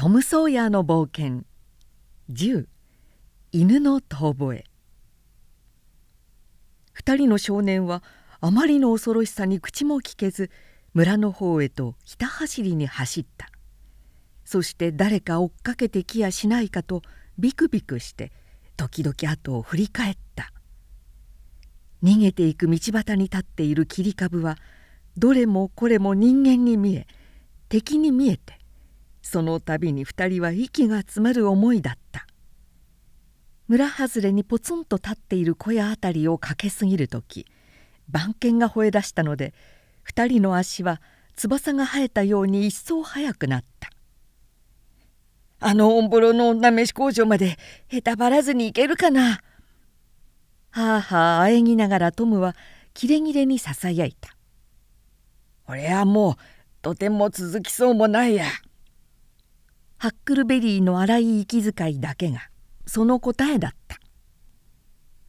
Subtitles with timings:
[0.00, 1.42] トム・ソーヤーの冒険。
[2.30, 2.68] 10
[3.50, 4.64] 犬の遠吠え。
[6.96, 8.04] 2人の少年は
[8.40, 10.52] あまりの恐ろしさに口も聞けず
[10.94, 13.50] 村の方へとひた走りに走った。
[14.44, 17.02] そして誰か追っかけてきやしないかと
[17.36, 18.30] ビクビクして
[18.76, 20.52] 時々後を振り返った。
[22.04, 24.58] 逃げていく道端に立っている切り株は
[25.16, 27.08] どれもこれも人間に見え
[27.68, 28.57] 敵に見えて
[29.28, 32.28] その度に2人は息が詰まる思いだった。
[33.68, 37.46] 村外れにポツンと立っている小屋辺りを駆け過ぎる時
[38.08, 39.52] 番犬が吠え出したので
[40.10, 41.02] 2人の足は
[41.36, 43.90] 翼が生えたように一層速くなった
[45.60, 47.58] 「あのオンボロの女飯工場まで
[47.88, 49.42] へたばらずに行けるかな」
[50.72, 52.56] はあはああえぎながらトムは
[52.94, 54.34] キレキレにささやいた
[55.68, 56.36] 「俺はもう
[56.80, 58.46] とても続きそうもないや」
[59.98, 62.50] ハックルベリーの荒い息遣いだけが
[62.86, 63.98] その答えだった。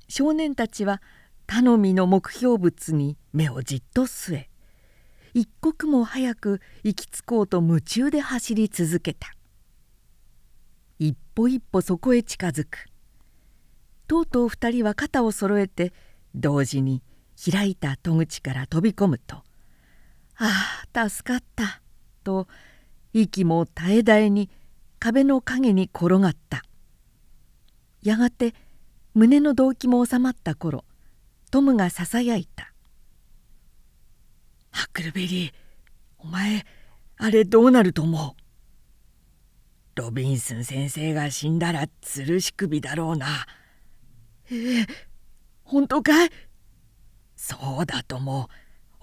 [0.08, 1.02] 少年たちは
[1.48, 4.50] 頼みの目標物に目をじっと据え
[5.34, 9.36] 一刻も早く行き着こうと夢中で走り続けた。
[11.00, 12.86] 一歩一歩そこへ近づく。
[14.08, 15.94] とうとう2人は肩を揃えて
[16.36, 17.02] 同時に
[17.52, 19.38] 開いた戸口から飛び込むと
[20.38, 21.82] 「ああ助かった」
[22.24, 22.48] と
[23.14, 24.50] 息も絶え絶えに
[25.00, 26.64] 壁の陰に転がった
[28.02, 28.54] やがて
[29.14, 30.86] 胸の動悸も収まった頃
[31.52, 32.74] トムがささやいた
[34.72, 35.54] 「ハックルベリー
[36.20, 36.66] お前
[37.18, 38.40] あれどうなると思う?」
[39.96, 43.46] ロビンスン先生が死んだら吊るし首だろうな。
[44.50, 44.88] ええ
[45.64, 46.32] 本当かい？
[47.36, 48.48] そうだと思う。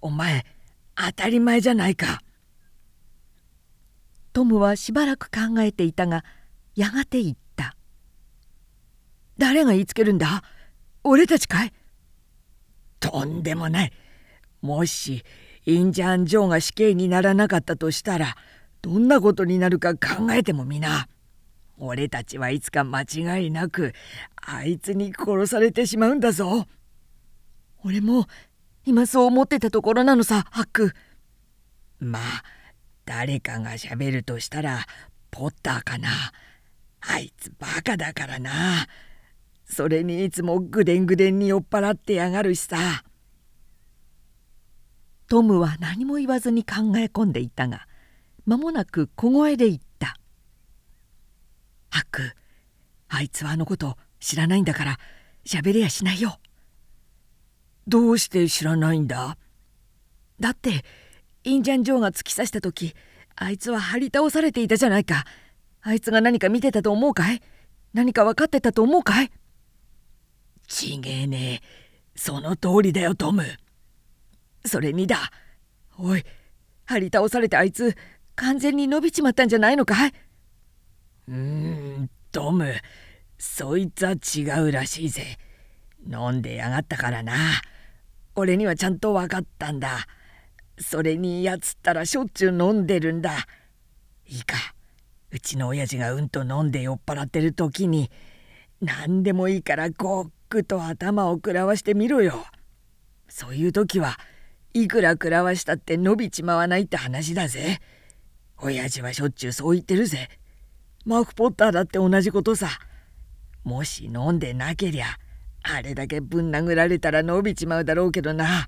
[0.00, 0.46] お前
[0.94, 2.22] 当たり前じゃないか。
[4.36, 6.22] トムはしばらく考えていたが
[6.74, 7.74] やがて言った
[9.38, 10.42] 「誰が言いつけるんだ？
[11.04, 11.72] 俺たちかい?」
[13.00, 13.92] とんでもない。
[14.60, 15.24] もし
[15.64, 18.36] インジャン・ジョーが死刑にならなかったとしたら
[18.82, 21.08] どんなことになるか考えてもみな。
[21.78, 23.94] 俺たちはいつか間違いなく
[24.36, 26.66] あいつに殺されてしまうんだぞ。
[27.82, 28.26] 俺も
[28.84, 30.92] 今そう思ってたところなのさハック。
[32.00, 32.22] まあ
[33.06, 34.84] 誰かがしゃべるとしたら
[35.30, 36.10] ポッターかな。
[37.00, 38.86] あいつバカだからな。
[39.64, 43.04] それにいつもぐでんぐでんに酔っ払ってやがるしさ。
[45.28, 47.88] トムは何も言わずに考え込んでいたが
[48.44, 50.16] 間もなく小声で言った
[51.90, 52.32] 「ハック
[53.08, 54.98] あいつはあのこと知らないんだから
[55.44, 56.38] 喋れやしないよ」
[57.88, 59.36] どうして知らないんだ？
[60.38, 60.84] だって
[61.46, 62.92] インジャン・ジョーが突き刺した時
[63.36, 65.24] あいつは張り倒されていたじゃないか。
[65.80, 67.40] あいつが何か見てたと思うかい？
[67.92, 69.30] 何か分かってたと思うかい？
[70.66, 71.66] ちげえねえ。
[72.16, 73.44] その通りだよトム。
[74.64, 75.30] それにだ。
[75.96, 76.24] おい
[76.84, 77.94] 張り倒されてあいつ
[78.34, 80.12] 完全に伸びちまったんじゃないのかい？
[81.28, 82.74] うーんトム。
[83.38, 85.38] そいつは違うらしいぜ。
[86.10, 87.34] 飲んでやがったからな。
[88.34, 90.08] 俺にはちゃんと分かったんだ。
[90.78, 93.46] それにやつったらしょっちゅう飲んでるんだ。
[94.26, 94.56] いいか
[95.30, 98.10] うちの親父がうんと飲んで酔っ払ってる時に
[98.80, 102.44] 何でもいいからごっくと頭を食らわしてみろよ。
[103.28, 104.18] そういう時は
[104.74, 107.80] いくら食らわしたって伸びちまわないって話だぜ。
[108.58, 110.28] 親父はしょっちゅうそう言ってるぜ。
[111.04, 112.68] マーク・ポッターだって同じことさ。
[113.64, 115.06] もし飲んでなけりゃ
[115.62, 118.66] あれだけぶん殴られたら伸びちまうだろうけどな。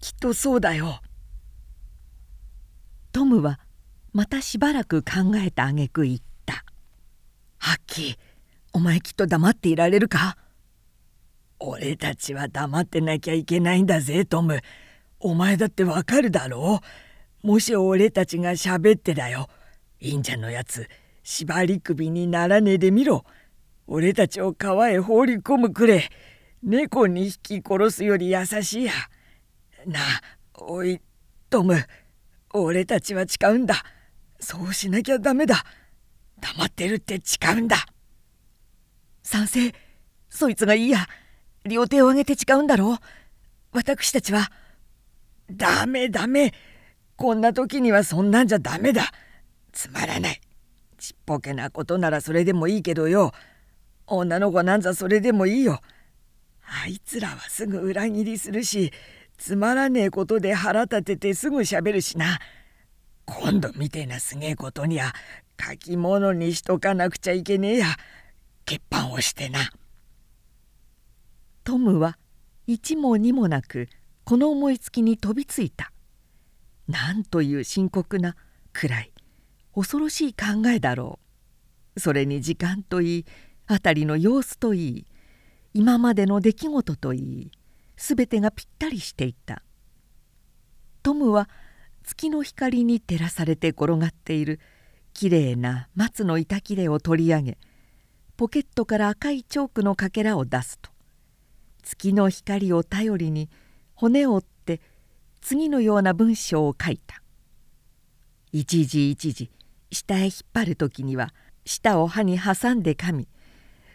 [0.00, 1.00] きっとそうだよ。
[3.12, 3.60] トムは
[4.12, 6.64] またしばらく考えたあげく言った
[7.58, 8.16] 「ハッキー
[8.72, 10.36] お前きっと黙っていられるか?」
[11.62, 14.60] 俺たちは黙ってなきゃいけないんだぜトム。
[15.20, 16.80] お前だってわかるだろ
[17.42, 17.46] う。
[17.46, 19.48] もし俺たちがしゃべってだよ。
[20.00, 20.88] いいんじゃのやつ
[21.22, 23.24] 縛り首にならねえでみろ。
[23.86, 26.08] 俺たちを川へ放り込むくれ。
[26.62, 28.92] 猫に引き殺すより優しいや。
[29.84, 30.02] なあ
[30.54, 30.98] おい
[31.50, 31.76] トム。
[32.52, 33.84] 俺たちは誓うんだ。
[34.40, 35.64] そうしなきゃダメだ。
[36.40, 37.76] 黙ってるって誓うんだ。
[39.22, 39.74] 賛成。
[40.28, 41.06] そいつがいいや。
[41.64, 42.96] 両手を上げて誓うんだろう。
[43.72, 44.50] 私たちは
[45.50, 46.54] ダメダメ。
[47.16, 49.12] こんな時にはそんなんじゃダメだ。
[49.72, 50.40] つまらない。
[50.98, 53.32] ちっぽけなことならそれでもいいけどよ。
[54.06, 55.80] 女の子なんざそれでもいいよ。
[56.62, 58.92] あいつらはすぐ裏切りするし
[59.40, 62.38] つまらねえことで腹立ててすぐしゃべるしな
[63.24, 65.14] 今度みてえなすげえことには
[65.58, 67.86] 書き物にしとかなくちゃいけねえや
[68.66, 69.70] 欠板をしてな。
[71.64, 72.18] トムは
[72.66, 73.88] 一も二もなく
[74.24, 75.90] この思いつきに飛びついた。
[76.86, 78.36] なんという深刻な
[78.74, 79.12] 暗い
[79.74, 81.18] 恐ろしい考えだろ
[81.96, 82.00] う。
[82.00, 83.26] それに時間といい
[83.66, 85.06] 辺りの様子といい
[85.72, 87.50] 今までの出来事といい
[88.02, 89.62] 全てがぴったりしていた。
[91.02, 91.50] トムは
[92.02, 94.58] 月の光に照らされて転がっている。
[95.12, 97.58] きれいな松の板切れを取り上げ
[98.36, 100.90] ポケットから赤いチョークのかけらを出すと。
[101.82, 103.50] 月の光を頼りに
[103.94, 104.80] 骨を折って
[105.42, 107.22] 次のような文章を書いた。
[108.52, 109.50] 一時一時
[109.90, 111.34] 下へ引っ張る時には
[111.66, 113.28] 舌を歯に挟んで噛み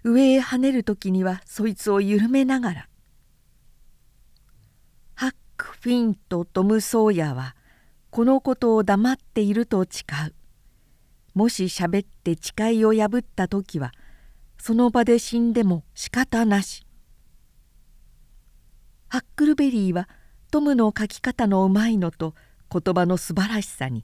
[0.03, 2.89] 上へ跳ねる時にはそいつを緩めながら
[5.57, 7.55] ク・フィンとトム・ソーヤは
[8.09, 10.33] このことを黙っていると誓う。
[11.33, 13.91] もししゃべって誓いを破った時は
[14.57, 16.85] その場で死んでも仕方なし。
[19.09, 20.09] ハックルベリーは
[20.51, 22.35] トムの書き方のうまいのと
[22.71, 24.03] 言葉の素晴らしさに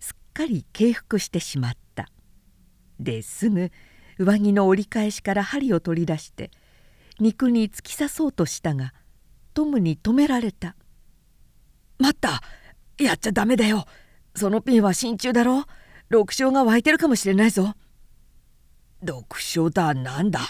[0.00, 2.08] すっかり敬服してしまった。
[3.00, 3.70] ですぐ
[4.18, 6.50] 上着の折り返しから針を取り出して
[7.20, 8.94] 肉に突き刺そうとしたが
[9.52, 10.76] トムに止められた
[11.98, 12.42] 「待った。
[12.98, 13.86] やっちゃダメだよ。
[14.34, 15.64] そのピンは真鍮だろ。
[16.08, 17.74] 六章が湧いてるかもしれないぞ」
[19.02, 20.40] 「毒症だなんだ？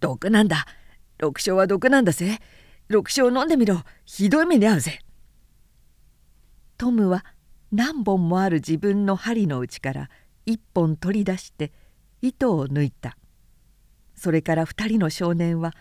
[0.00, 0.66] 毒なんだ。
[1.18, 2.38] 六章は毒なんだぜ。
[2.88, 3.82] 六章飲んでみろ。
[4.04, 5.00] ひどい目に遭うぜ」
[6.76, 7.24] トムは
[7.72, 10.10] 何本もある自分の針の内から
[10.46, 11.72] 一本取り出して
[12.22, 13.16] 糸を抜いた。
[14.14, 15.74] それから二人の少年は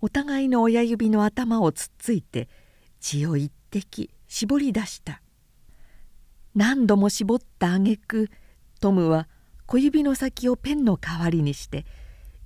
[0.00, 2.48] お互いの親指の頭をつっついて
[3.00, 5.22] 血を一滴絞り出した。
[6.56, 8.30] 何度も絞ったあげく
[8.80, 9.28] トムは
[9.66, 11.86] 小指の先をペンの代わりにして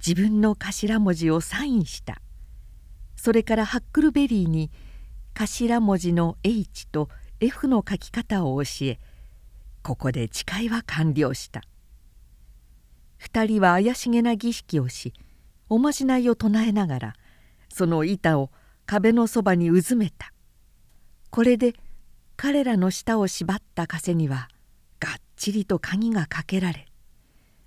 [0.06, 2.20] 自分の頭文字をサインした。
[3.16, 4.70] それからハックルベリーに
[5.32, 7.08] 頭文字の H と
[7.40, 8.98] F の書き方を教え
[9.82, 11.62] ここで誓いは完了した。
[13.18, 15.14] 2人は怪しげな儀式をし
[15.70, 17.14] おまじないを唱えながら
[17.70, 18.50] その板を
[18.84, 20.34] 壁のそばにうずめた。
[21.30, 21.74] これで
[22.36, 24.48] 彼らの舌を縛った枷には
[25.00, 26.86] がっちりと鍵がかけられ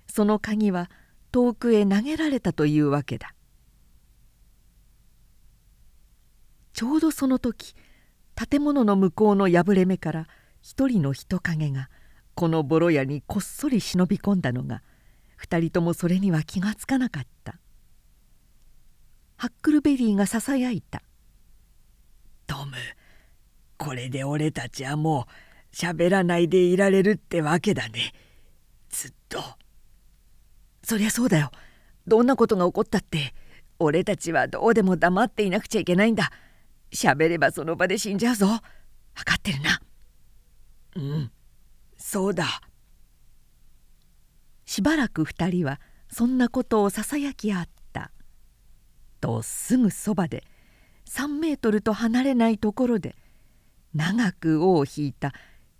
[0.08, 0.90] その鍵は
[1.30, 3.34] 遠くへ投げられたというわけだ。
[6.74, 7.74] ちょうどその時
[8.34, 10.26] 建物の向こうの破れ目から
[10.60, 11.88] 一人の人影が
[12.34, 14.82] このボロ屋にこっそり忍び込んだのが
[15.36, 17.58] 二人ともそれには気がつかなかった。
[19.36, 21.02] ハックルベリーがささやいた
[22.46, 22.72] 「トム
[23.82, 25.26] これで俺たちはも
[25.72, 28.12] う喋らないでいられるってわけだね。
[28.88, 29.42] ずっと。
[30.84, 31.50] そりゃそうだよ。
[32.06, 33.34] どんなことが起こったって。
[33.80, 36.30] 俺たちはどうでも黙っていなくちゃいけないんだ。
[36.94, 38.46] 喋ればその場で死んじゃうぞ。
[38.46, 38.60] 分
[39.24, 39.80] かってるな。
[40.94, 41.32] うん。
[41.96, 42.60] そうだ。
[44.64, 48.12] しばらく二人はそんなことをささやき合った。
[49.20, 50.44] とすぐそばで
[51.08, 53.16] 3メートルと離れないところで
[53.94, 55.32] 長く尾を引いた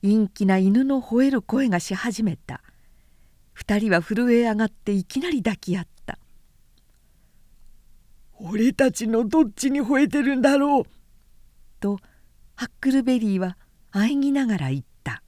[0.02, 2.62] 陰気な犬の吠える声がし始めた。
[3.52, 6.18] 二人は震え上がっていきなり抱き合った
[8.40, 10.84] 「俺たちのどっちに吠えてるんだろう」
[11.80, 11.98] と
[12.56, 13.56] ハックルベリーは
[13.92, 15.22] 喘ぎながら言った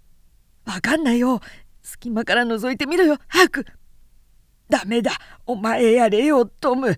[0.66, 1.40] 「わかんないよ。
[1.82, 3.18] 隙間から覗いてみろよ。
[3.28, 3.66] 早く。
[4.68, 5.12] ダメだ。
[5.46, 6.96] お前やれよトム。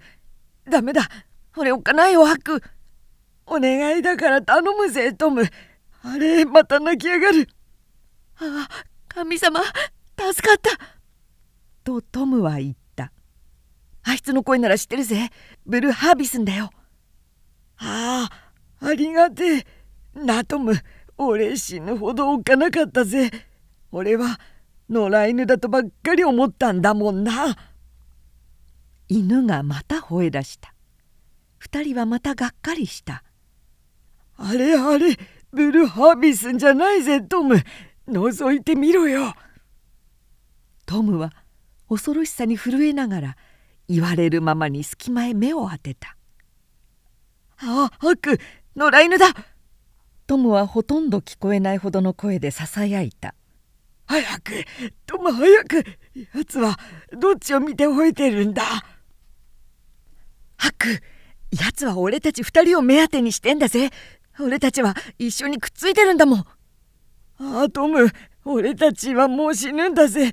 [0.71, 1.09] ダメだ。
[1.56, 2.62] 俺おっかないよハク。
[3.46, 5.44] お願いだから頼むぜトム。
[6.02, 7.48] あれまた泣きやがる。
[8.38, 10.70] ああ神様助かった。
[11.84, 13.12] とトムは言った。
[14.02, 15.30] あいつの声なら知ってるぜ。
[15.64, 16.70] ブルーハービスンだよ。
[17.78, 18.28] あ
[18.80, 19.66] あありがてえ。
[20.14, 20.74] なトム
[21.18, 23.30] 俺死ぬほどおっかなかったぜ。
[23.92, 24.40] 俺は
[24.90, 27.56] 野良犬だとばっかり思ったんだもんな。
[29.08, 30.74] 犬がまた吠え出した。
[31.58, 33.22] 二人はまたがっかりした。
[34.37, 35.16] あれあれ
[35.52, 37.57] ブルーハービスんじゃないぜトム。
[38.09, 39.35] 覗いてみろよ。
[40.87, 41.33] トムは
[41.88, 43.37] 恐ろしさに震えながら
[43.88, 46.16] 言われるままに隙間へ目を当てた
[47.59, 48.38] 「ああハク
[48.76, 49.26] 野良犬だ!」
[50.26, 53.35] トムはほとんど聞こえないほどの声でささやいた
[54.07, 54.64] 「早く
[55.07, 56.78] トム早くやつは
[57.12, 58.62] どっちを見て吠えてるんだ!」
[60.57, 61.02] ハク
[61.50, 63.90] やつは俺たち二人を目当てにしてんだぜ。
[64.40, 66.38] 俺たちは一緒にくっついてるんだもん。
[67.38, 68.09] ああトム
[68.45, 70.33] 俺たちはもう死ぬんだぜ。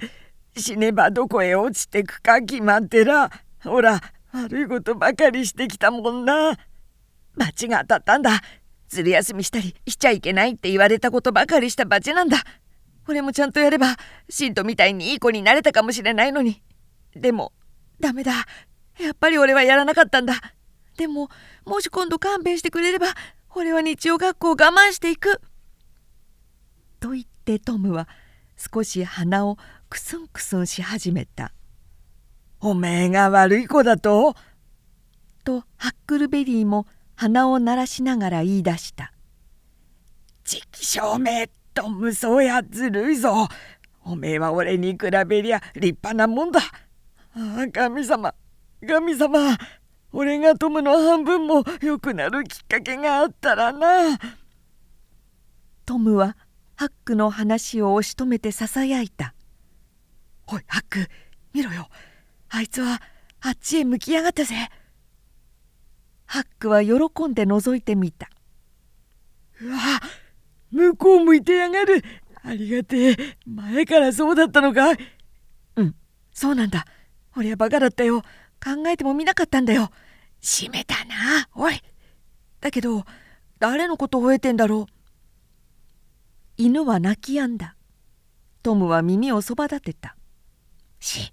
[0.56, 3.30] 死ねばどこへ落ちてくか決まってら。
[3.64, 4.02] ほら
[4.34, 6.58] 悪いことばかりしてきたもんな。
[7.36, 8.42] 罰が当たったんだ。
[8.88, 12.38] ずる休みしたりしちゃいけないって言われたことばかりした罰なんだ。
[13.08, 13.98] 俺もちゃんとやれば
[14.30, 16.62] シントみたいにいい子になれたかもしれないのに。
[17.16, 17.52] でも
[18.00, 18.32] ダメだ。
[19.00, 20.36] やっぱり俺はやらなかったんだ。
[20.98, 21.30] でも
[21.66, 23.08] もし今度勘弁してくれれば
[23.56, 25.42] 俺は日曜学校を我慢していく。
[27.00, 28.08] と言ってトムは
[28.58, 29.58] 少し鼻を
[29.90, 31.52] クスンクスンし始めた
[32.62, 34.36] 「おめえが悪い子だと?」
[35.44, 39.12] とハックルベリーも鼻を鳴らしながら言い出した
[40.50, 43.48] 「直証明と無双やずるいぞ。
[44.06, 46.60] おめえは俺に比べりゃ立派なもんだ。
[47.36, 48.34] ああ神様。
[48.86, 49.58] 神様。
[50.14, 54.20] 俺がトムの半分も良くなるきっかけがあったらな」
[55.86, 56.38] トムは
[56.76, 59.34] ハックの話を押し止めてささやいた
[60.48, 61.10] 「おいハック
[61.52, 61.90] 見ろよ。
[62.50, 63.02] あいつは
[63.42, 64.56] あっちへ向きやがったぜ」
[66.26, 66.94] ハックは喜
[67.28, 68.30] んで覗いてみた
[69.62, 69.78] 「うわ
[70.72, 72.04] 向こう向いてやがる。
[72.46, 73.38] ありがてえ。
[73.46, 74.92] 前からそうだったのか。
[75.76, 75.96] うん
[76.34, 76.86] そうなんだ。
[77.38, 78.22] 俺はバカだったよ。
[78.64, 79.92] 考えてもみなかったんだよ。
[80.44, 81.48] 閉めたな。
[81.56, 81.82] おい。
[82.60, 83.06] だけど
[83.60, 84.94] 誰のこと吠えてんだろう。
[86.58, 87.76] 犬は泣き止んだ。
[88.62, 90.16] トムは耳をそば立てた。
[91.00, 91.32] し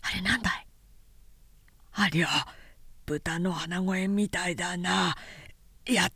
[0.00, 0.66] あれなんだい？
[1.92, 2.28] ありゃ
[3.06, 5.16] 豚の鼻声みたいだな。
[5.86, 6.10] いや違う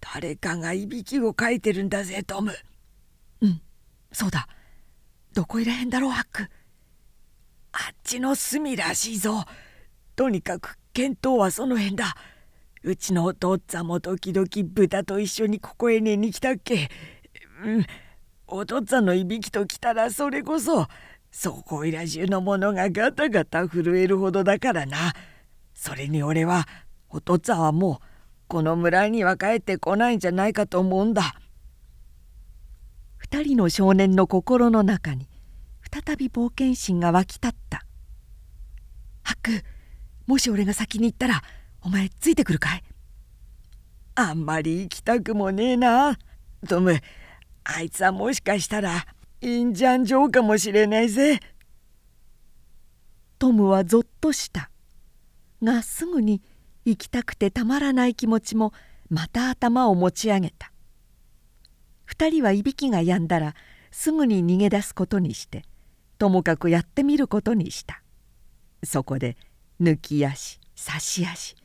[0.00, 2.52] 誰かがいびきをかいてるんだぜトム。
[3.40, 3.60] うん
[4.12, 4.46] そうだ。
[5.32, 6.42] どこいらへんだろうハック。
[7.72, 9.44] あっちの隅らしいぞ。
[10.14, 12.16] とにかく見当はその辺だ。
[12.84, 16.90] うちのお父っつぁんも時々豚と一緒にここへ寝に来たっけ。
[17.64, 17.86] うん。
[18.46, 20.86] お父っつぁんのいびきときたらそれこそ
[21.30, 25.14] そこいら中のものがガタガタ震えるほどだからな。
[25.74, 26.66] それに俺は
[27.08, 28.06] お父っつぁんはもう
[28.48, 31.36] この村には帰ってこないんじゃないかと思うんだ。
[33.16, 35.28] 二人の少年の心の中に
[35.90, 37.86] 再び冒険心が湧き立った
[39.22, 39.64] 「ハック
[40.32, 41.42] もし俺が先に行ったら
[41.82, 42.82] お前ついてくるかい?」
[44.16, 46.18] あんまり行きたくもねえな。
[46.66, 46.98] トム
[47.64, 49.06] あいつはもしかしたら
[49.42, 51.38] インジャンジョーかもしれないぜ。
[53.38, 54.70] トムはぞっとした。
[55.62, 56.40] がすぐに
[56.86, 58.72] 行きたくてたまらない気持ちも
[59.10, 60.72] また頭を持ち上げた。
[62.08, 63.54] 2人はいびきがやんだら
[63.90, 65.66] すぐに逃げ出すことにして
[66.16, 68.02] ともかくやってみることにした。
[68.82, 69.36] そこで
[69.82, 71.56] 抜き足差し足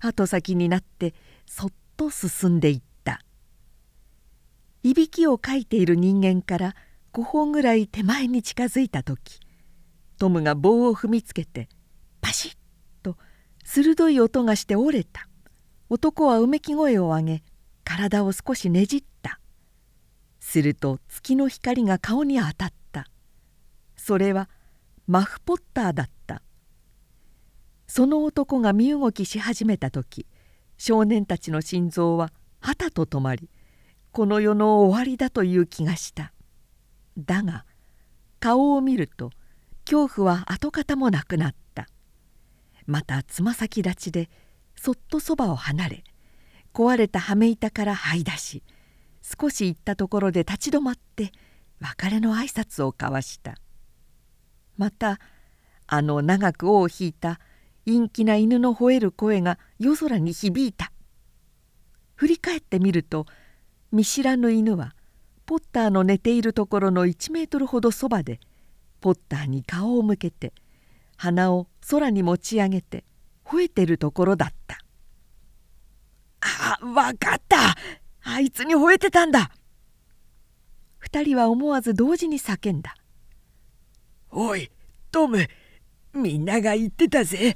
[0.00, 1.14] 後先になって
[1.46, 3.20] そっと進んでいった。
[4.82, 6.76] いびきをかいている人間から
[7.12, 9.40] 5歩ぐらい手前に近づいた時
[10.18, 11.68] トムが棒を踏みつけて
[12.20, 12.56] パシッ
[13.02, 13.16] と
[13.64, 15.28] 鋭い音がして折れた。
[15.90, 17.42] 男はうめき声を上げ
[17.84, 19.40] 体を少しねじった。
[20.40, 23.06] すると月の光が顔に当たった。
[23.96, 24.48] それは
[25.06, 26.42] マフポッターだった。
[27.96, 30.26] その男が身動きし始めた時
[30.78, 33.48] 少年たちの心臓ははたと止まり
[34.10, 36.32] この世の終わりだという気がした。
[37.16, 37.64] だが
[38.40, 39.30] 顔を見ると
[39.88, 41.86] 恐怖は跡形もなくなった。
[42.84, 44.28] またつま先立ちで
[44.74, 46.04] そっとそばを離れ
[46.72, 48.64] 壊れた羽目板から這い出し
[49.22, 51.30] 少し行ったところで立ち止まって
[51.78, 53.54] 別れの挨拶を交わした。
[54.76, 55.20] また
[55.86, 57.38] あの長く尾を引いた
[57.86, 60.92] 陰気な犬の吠える声が夜空に響いた。
[62.16, 63.26] 振り返ってみると
[63.92, 64.94] 見知らぬ犬は
[65.46, 68.40] ポッターの寝ているところの1メートルほどそばで
[69.00, 70.52] ポッターに顔を向けて
[71.16, 73.04] 鼻を空に持ち上げて
[73.44, 74.78] 吠えてるところだった
[76.40, 77.74] あわかった！
[78.22, 79.50] あいつに吠えてたんだ！
[80.98, 82.94] 二人は思わず同時に叫んだ
[84.30, 84.70] 「おい
[85.10, 85.46] トム！
[86.14, 87.54] みんなが言ってたぜ。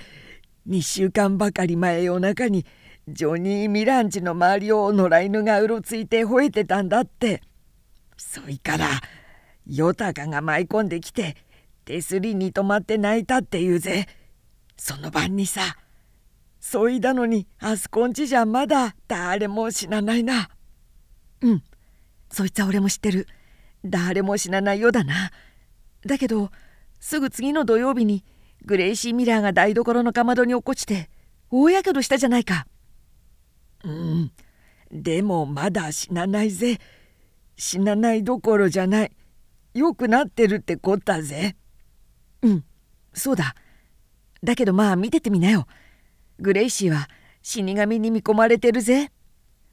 [0.68, 2.66] 2週間ばかり前夜中に
[3.08, 7.42] ジョニー・ミランチの周りを野良犬がうろついて吠えてたんだって。
[8.16, 8.88] そいから
[9.66, 11.36] ヨタカが舞い込んできて
[11.84, 14.06] 手すりに止まって泣いたって言うぜ。
[14.76, 15.76] その晩にさ
[16.60, 20.50] そいだのにあすこんちじゃまだ誰も死なないな。
[21.40, 21.62] うん。
[22.30, 23.26] そいつは俺も知ってる。
[23.84, 25.30] 誰も死なないようだな。
[26.04, 26.50] だけど
[27.00, 28.24] すぐ次の土曜日に
[28.64, 31.08] グレイシー・ミラーが台所のかまどに落っこちて
[31.50, 32.66] 大やけどしたじゃないか。
[33.84, 34.32] うん。
[34.90, 36.78] でもまだ死なないぜ。
[37.56, 39.12] 死なないどころじゃない。
[39.74, 41.56] よくなってるってこったぜ。
[42.42, 42.64] うん。
[43.14, 43.54] そうだ。
[44.42, 45.66] だけどまあ見ててみなよ。
[46.38, 47.08] グレイシーは
[47.42, 49.10] 死神に見込まれてるぜ。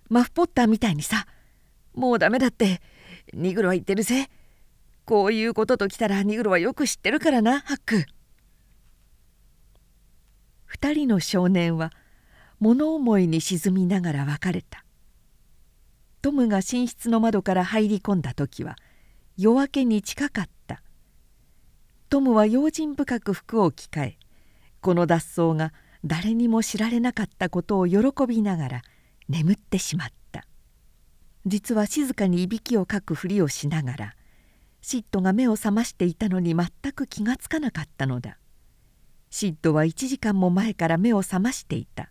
[0.10, 1.28] マフポッターみたいにさ。
[1.94, 2.82] もうダメだって。
[3.34, 4.30] ニグロは言ってるぜ。
[5.06, 8.06] こういうことときたらニグロはよく知ってるからなハック
[10.76, 11.92] 2人の少年は
[12.60, 14.84] 物思いに沈みながら別れた。
[16.22, 18.76] トムが寝室の窓から入り込んだ時は
[19.38, 20.82] 夜明けに近かった。
[22.10, 24.18] トムは用心深く服を着替え
[24.82, 25.72] この脱走が
[26.04, 28.82] 誰にも知られなかったことを喜びながら
[29.30, 30.46] 眠ってしまった。
[31.46, 34.16] 実は静かにいびきをかくふりをしながら
[34.82, 38.38] シットが目を覚ましていたのに全く気がつかなかったのだ。
[39.38, 42.10] シッドは1時間も前から目を覚ましていた。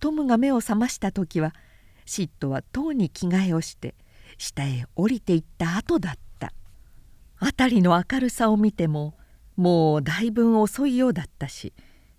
[0.00, 1.54] トムが目を覚ました時は
[2.04, 3.94] シッドはとうに着替えをして
[4.36, 6.52] 下へ降りていった後だった。
[7.40, 9.14] 辺りの明るさを見ても
[9.56, 11.72] もうだいぶ遅いようだったし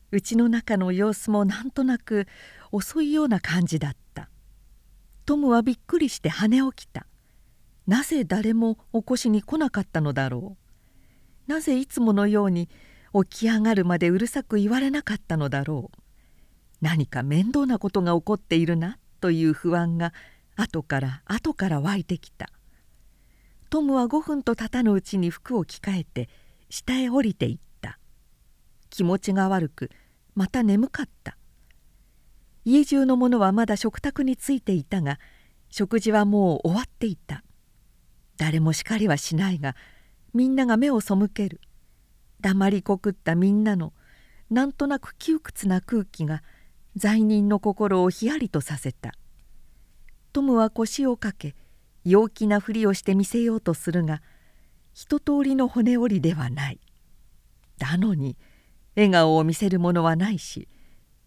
[0.10, 2.26] うちの中の様子もなんとなく
[2.72, 4.32] 遅いような感じだった。
[5.28, 7.06] トムはびっくりして跳ね起きた。
[7.86, 10.58] なぜ誰も起こしに来なかったのだろ
[11.48, 11.52] う。
[11.52, 12.68] なぜいつものように
[13.14, 15.98] 起き上がるまでうるさく言われなかったのだろう。
[16.82, 20.14] 何か面倒なことが起こっているなという不安が
[20.56, 22.50] 後から後から湧いてきた。
[23.70, 26.30] トムは5分と経たぬうちに服を着替えて
[26.70, 28.00] 下へ降りていった。
[28.90, 29.92] 気持ちが悪く
[30.36, 31.38] また眠かった。
[32.66, 35.20] 家中の者はまだ食卓についていたが
[35.70, 37.44] 食事はもう終わっていた。
[38.38, 39.76] 誰も叱りはしないが
[40.34, 41.62] みんなが目を背ける。
[42.42, 43.94] 黙りこくったみんなの
[44.50, 46.42] なんとなく窮屈な空気が
[46.96, 49.14] 罪人の心をひやりとさせた。
[50.32, 51.56] トムは腰をかけ
[52.04, 54.22] 陽気なふりをして見せようとするが
[54.94, 56.80] 一通りの骨折りではない。
[57.78, 58.38] だのに
[58.96, 60.68] 笑顔を見せるものはないし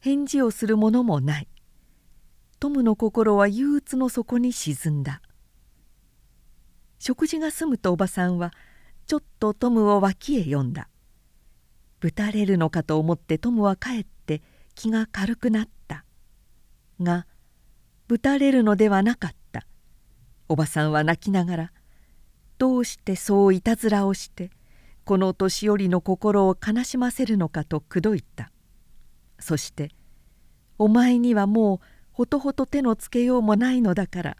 [0.00, 1.48] 返事をするものもない。
[2.58, 5.20] トムの心は憂鬱の底に沈んだ。
[6.98, 8.52] 食事が済むとおばさんは
[9.06, 10.88] ちょっとトムを脇へ呼んだ。
[12.02, 14.42] ぶたれるのかと思ってトムはかえって
[14.74, 16.04] 気が軽くなった。
[17.00, 17.28] が
[18.08, 19.68] ぶたれるのではなかった。
[20.48, 21.72] おばさんは泣きながら
[22.58, 24.50] どうしてそういたずらをして
[25.04, 28.50] この年寄りの心を悲しませるのかと口説いた。
[29.38, 29.92] そして
[30.78, 34.36] 「お前にはもうほとほと手のつけようもないのだから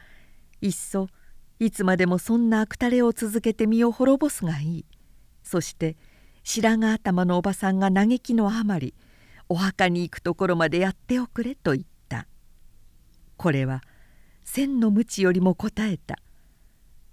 [0.61, 1.07] いっそ
[1.61, 4.85] いつまでもそんな悪たれを続けて身を滅ぼすがいい」
[5.44, 5.96] そして
[6.42, 8.94] 「白髪頭のおばさんが嘆きのあまり
[9.48, 12.26] お墓に行くところまでやっておくれと言った。
[13.37, 13.83] これは
[14.44, 16.18] 千の鞭よりも答えた。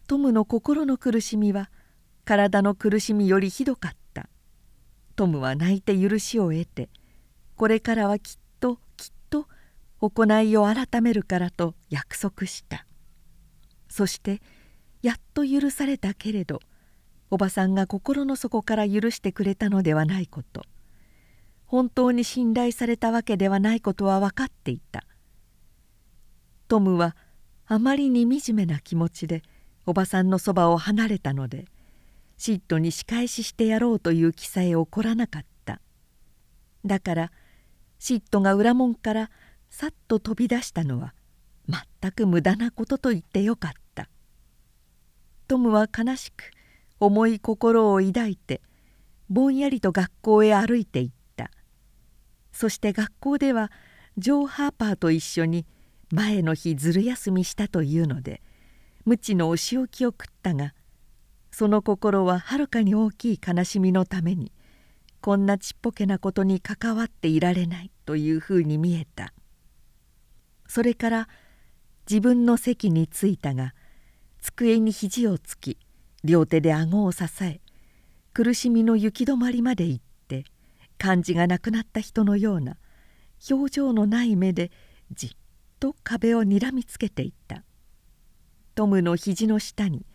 [0.07, 1.69] トムの心の苦しみは
[2.25, 4.29] 体の苦しみよりひどかった。
[5.15, 6.89] トムは泣いて許しを得て
[7.55, 9.47] これからはきっときっと
[9.99, 12.85] 行いを改めるからと約束した。
[13.89, 14.41] そして
[15.01, 16.61] やっと許されたけれど
[17.31, 20.63] おばさんが心の底から許してくれたのではないこと。
[21.65, 25.03] 本当に信頼されたわけではないことは分かっていた。
[26.67, 27.15] トムは
[27.67, 29.43] あまりに惨めな気持ちで
[29.85, 31.65] おばさんのそばを離れたので
[32.37, 35.81] シットに仕返ししてやろうという気さえ起こらなかった。
[36.85, 37.31] だから
[37.99, 39.29] シットが裏門から
[39.69, 41.13] さっと飛び出したのは
[42.01, 44.09] 全く無駄なことと言ってよかった。
[45.47, 46.51] トムは悲しく
[46.99, 48.61] 重い心を抱いて
[49.29, 51.19] ぼんやりと学校へ歩いていった。
[52.51, 53.71] そして学校では
[54.17, 55.65] ジョー・ハーパーと一緒に
[56.11, 58.41] 前の日ずる休みしたというので
[59.05, 60.73] 無知のお仕置きを食ったが
[61.51, 64.51] その心ははるかに大きい悲しみのために
[65.21, 69.33] こんなちっぽけなことに関わっていられないというふうに見えた。
[70.67, 71.29] それから
[72.09, 73.73] 自分の席に着いたが
[74.41, 75.77] 机に肘をつき
[76.23, 77.61] 両手で顎を支え
[78.33, 80.45] 苦しみの行き止まりまで行って
[80.97, 82.77] 感じがなくなった人のような
[83.49, 84.71] 表情のない目で
[85.11, 85.29] じっ
[85.79, 87.63] と壁をにらみつけていった。
[88.75, 90.05] トムの肘の下に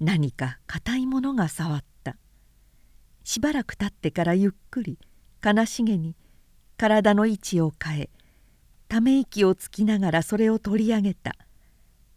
[0.00, 2.16] 何か硬いものが触った。
[3.24, 4.98] しばらく経ってからゆっくり
[5.44, 6.14] 悲しげに
[6.76, 8.10] 体の位置を変え
[8.88, 11.34] ため息をつきながらそれを取り上げた。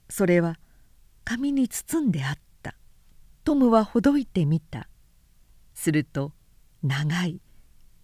[0.09, 0.57] それは
[1.23, 2.48] 紙に包んであった。
[3.49, 4.87] トムはほどいてみた。
[5.73, 6.33] すると
[6.83, 7.41] 長い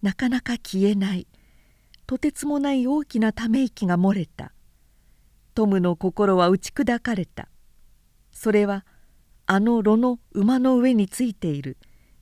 [0.02, 1.28] なかなか消えない
[2.04, 4.52] とてつもない大きなため息が漏れた。
[5.54, 7.46] トムの心は打ち砕かれた。
[8.32, 8.84] それは
[9.46, 11.76] あの炉の馬の上についている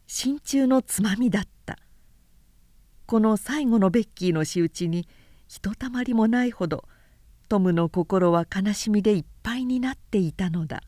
[0.07, 1.79] 真鍮のつまみだった。
[3.07, 5.09] この最後のベッキーの仕打ちに
[5.49, 6.85] ひとたまりもないほど
[7.49, 10.83] トムの心は悲しみでいっぱいになっていたのだ。